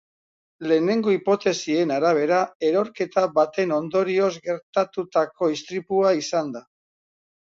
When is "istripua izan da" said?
5.57-6.63